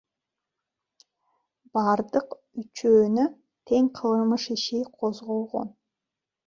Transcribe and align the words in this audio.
Бардык 1.79 2.33
үчөөнө 2.63 3.27
тең 3.73 3.95
кылмыш 4.01 4.51
иши 4.59 4.85
козголгон. 5.01 5.73